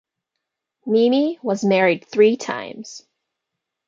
[0.87, 3.03] Mimi was married three times.